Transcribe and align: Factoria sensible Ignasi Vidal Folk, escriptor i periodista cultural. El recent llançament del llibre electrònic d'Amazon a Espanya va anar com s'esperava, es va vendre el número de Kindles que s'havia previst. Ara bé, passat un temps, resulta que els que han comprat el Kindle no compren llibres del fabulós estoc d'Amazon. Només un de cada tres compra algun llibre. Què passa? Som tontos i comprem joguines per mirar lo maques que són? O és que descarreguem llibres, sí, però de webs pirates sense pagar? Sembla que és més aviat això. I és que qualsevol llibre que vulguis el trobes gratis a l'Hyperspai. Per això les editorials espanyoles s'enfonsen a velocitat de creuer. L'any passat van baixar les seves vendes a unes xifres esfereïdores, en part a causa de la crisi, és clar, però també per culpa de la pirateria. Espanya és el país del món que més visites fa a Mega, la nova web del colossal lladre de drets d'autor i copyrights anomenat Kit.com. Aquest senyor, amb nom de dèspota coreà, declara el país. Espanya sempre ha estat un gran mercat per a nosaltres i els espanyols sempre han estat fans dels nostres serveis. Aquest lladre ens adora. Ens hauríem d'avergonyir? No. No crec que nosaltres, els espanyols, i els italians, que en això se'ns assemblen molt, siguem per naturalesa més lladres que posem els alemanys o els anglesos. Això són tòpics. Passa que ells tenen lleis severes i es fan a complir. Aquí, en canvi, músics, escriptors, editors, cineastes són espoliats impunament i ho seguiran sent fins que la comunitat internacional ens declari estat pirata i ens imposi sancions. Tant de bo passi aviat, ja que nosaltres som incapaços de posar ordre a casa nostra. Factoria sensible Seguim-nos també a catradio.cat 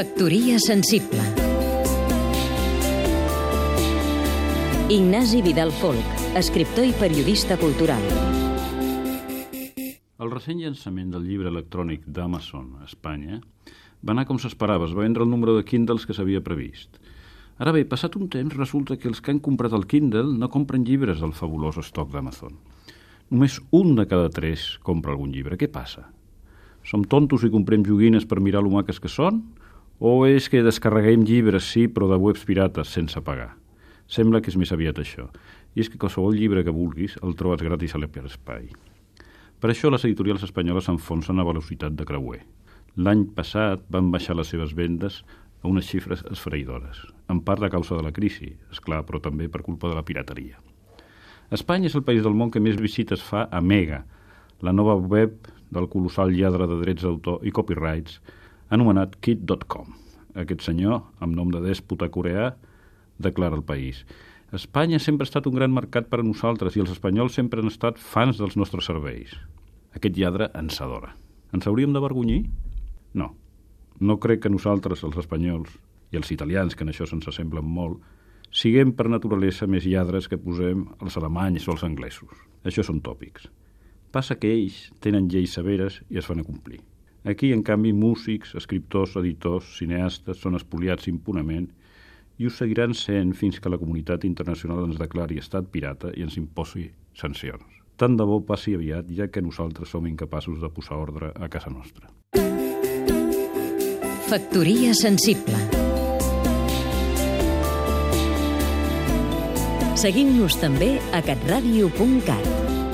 Factoria 0.00 0.56
sensible 0.56 1.20
Ignasi 4.88 5.42
Vidal 5.44 5.68
Folk, 5.76 6.14
escriptor 6.40 6.86
i 6.88 6.94
periodista 6.96 7.58
cultural. 7.60 8.00
El 10.16 10.32
recent 10.32 10.56
llançament 10.62 11.12
del 11.12 11.26
llibre 11.28 11.52
electrònic 11.52 12.08
d'Amazon 12.08 12.80
a 12.80 12.88
Espanya 12.88 13.42
va 14.00 14.16
anar 14.16 14.24
com 14.24 14.40
s'esperava, 14.40 14.88
es 14.88 14.96
va 14.96 15.04
vendre 15.04 15.28
el 15.28 15.28
número 15.28 15.58
de 15.58 15.68
Kindles 15.68 16.08
que 16.08 16.16
s'havia 16.16 16.40
previst. 16.40 16.96
Ara 17.60 17.76
bé, 17.76 17.84
passat 17.84 18.16
un 18.16 18.32
temps, 18.32 18.56
resulta 18.56 18.96
que 18.96 19.12
els 19.12 19.20
que 19.20 19.36
han 19.36 19.44
comprat 19.44 19.76
el 19.76 19.84
Kindle 19.84 20.32
no 20.32 20.48
compren 20.48 20.88
llibres 20.88 21.20
del 21.20 21.36
fabulós 21.36 21.76
estoc 21.84 22.08
d'Amazon. 22.16 22.56
Només 23.28 23.60
un 23.68 23.98
de 24.00 24.08
cada 24.08 24.32
tres 24.32 24.78
compra 24.80 25.12
algun 25.12 25.36
llibre. 25.36 25.60
Què 25.60 25.68
passa? 25.68 26.08
Som 26.88 27.04
tontos 27.04 27.44
i 27.44 27.52
comprem 27.52 27.84
joguines 27.84 28.24
per 28.24 28.40
mirar 28.40 28.64
lo 28.64 28.78
maques 28.80 28.96
que 28.96 29.12
són? 29.12 29.44
O 30.00 30.24
és 30.24 30.46
que 30.48 30.62
descarreguem 30.64 31.26
llibres, 31.28 31.66
sí, 31.68 31.82
però 31.84 32.06
de 32.08 32.16
webs 32.16 32.46
pirates 32.48 32.88
sense 32.88 33.20
pagar? 33.20 33.50
Sembla 34.08 34.40
que 34.40 34.48
és 34.48 34.56
més 34.56 34.70
aviat 34.72 34.96
això. 34.96 35.26
I 35.76 35.82
és 35.84 35.90
que 35.92 36.00
qualsevol 36.00 36.32
llibre 36.32 36.62
que 36.64 36.72
vulguis 36.72 37.18
el 37.20 37.36
trobes 37.36 37.60
gratis 37.60 37.92
a 37.92 38.00
l'Hyperspai. 38.00 38.70
Per 39.60 39.68
això 39.68 39.90
les 39.92 40.06
editorials 40.08 40.46
espanyoles 40.48 40.88
s'enfonsen 40.88 41.36
a 41.36 41.44
velocitat 41.44 42.00
de 42.00 42.08
creuer. 42.08 42.40
L'any 42.96 43.26
passat 43.36 43.84
van 43.92 44.08
baixar 44.08 44.38
les 44.40 44.48
seves 44.48 44.72
vendes 44.72 45.20
a 45.60 45.68
unes 45.68 45.84
xifres 45.92 46.24
esfereïdores, 46.32 47.04
en 47.28 47.44
part 47.44 47.60
a 47.60 47.68
causa 47.68 48.00
de 48.00 48.08
la 48.08 48.16
crisi, 48.16 48.54
és 48.72 48.80
clar, 48.80 49.04
però 49.04 49.20
també 49.20 49.52
per 49.52 49.60
culpa 49.68 49.92
de 49.92 50.00
la 50.00 50.06
pirateria. 50.08 50.56
Espanya 51.52 51.92
és 51.92 52.00
el 52.00 52.08
país 52.08 52.24
del 52.24 52.32
món 52.32 52.48
que 52.48 52.64
més 52.64 52.80
visites 52.80 53.20
fa 53.20 53.50
a 53.52 53.60
Mega, 53.60 54.06
la 54.64 54.72
nova 54.72 54.96
web 54.96 55.52
del 55.68 55.92
colossal 55.92 56.32
lladre 56.32 56.64
de 56.72 56.80
drets 56.80 57.04
d'autor 57.04 57.44
i 57.44 57.52
copyrights 57.52 58.22
anomenat 58.70 59.16
Kit.com. 59.20 59.94
Aquest 60.38 60.62
senyor, 60.62 61.02
amb 61.20 61.34
nom 61.34 61.50
de 61.50 61.60
dèspota 61.64 62.08
coreà, 62.12 62.52
declara 63.18 63.58
el 63.58 63.66
país. 63.66 64.04
Espanya 64.54 64.98
sempre 64.98 65.26
ha 65.26 65.30
estat 65.30 65.46
un 65.46 65.54
gran 65.54 65.74
mercat 65.74 66.08
per 66.10 66.22
a 66.22 66.26
nosaltres 66.26 66.76
i 66.76 66.82
els 66.82 66.90
espanyols 66.94 67.36
sempre 67.38 67.62
han 67.62 67.70
estat 67.70 67.98
fans 67.98 68.38
dels 68.38 68.56
nostres 68.58 68.88
serveis. 68.88 69.34
Aquest 69.94 70.16
lladre 70.18 70.48
ens 70.58 70.80
adora. 70.82 71.12
Ens 71.54 71.66
hauríem 71.66 71.92
d'avergonyir? 71.94 72.44
No. 73.14 73.32
No 74.00 74.18
crec 74.22 74.44
que 74.44 74.52
nosaltres, 74.54 75.02
els 75.04 75.18
espanyols, 75.18 75.74
i 76.10 76.18
els 76.18 76.30
italians, 76.34 76.74
que 76.74 76.86
en 76.86 76.92
això 76.94 77.06
se'ns 77.06 77.28
assemblen 77.30 77.66
molt, 77.66 77.98
siguem 78.50 78.94
per 78.98 79.10
naturalesa 79.10 79.68
més 79.70 79.86
lladres 79.86 80.26
que 80.30 80.38
posem 80.38 80.86
els 81.02 81.18
alemanys 81.18 81.68
o 81.68 81.74
els 81.74 81.84
anglesos. 81.86 82.46
Això 82.66 82.86
són 82.86 83.02
tòpics. 83.02 83.50
Passa 84.10 84.38
que 84.38 84.50
ells 84.50 84.88
tenen 85.02 85.28
lleis 85.30 85.54
severes 85.54 86.00
i 86.10 86.18
es 86.18 86.26
fan 86.26 86.42
a 86.42 86.46
complir. 86.46 86.80
Aquí, 87.24 87.52
en 87.52 87.62
canvi, 87.62 87.92
músics, 87.92 88.54
escriptors, 88.56 89.16
editors, 89.20 89.74
cineastes 89.76 90.40
són 90.40 90.56
espoliats 90.56 91.10
impunament 91.10 91.68
i 92.40 92.48
ho 92.48 92.52
seguiran 92.54 92.94
sent 92.96 93.34
fins 93.36 93.60
que 93.60 93.68
la 93.68 93.78
comunitat 93.80 94.24
internacional 94.24 94.86
ens 94.86 95.00
declari 95.00 95.36
estat 95.42 95.68
pirata 95.68 96.14
i 96.16 96.24
ens 96.24 96.38
imposi 96.40 96.86
sancions. 97.12 97.66
Tant 98.00 98.16
de 98.16 98.24
bo 98.24 98.40
passi 98.48 98.72
aviat, 98.72 99.10
ja 99.12 99.28
que 99.28 99.42
nosaltres 99.44 99.92
som 99.92 100.06
incapaços 100.08 100.62
de 100.62 100.70
posar 100.72 100.96
ordre 100.96 101.34
a 101.36 101.50
casa 101.52 101.68
nostra. 101.68 102.08
Factoria 104.30 104.94
sensible 104.94 105.58
Seguim-nos 110.00 110.54
també 110.56 110.94
a 111.12 111.20
catradio.cat 111.20 112.89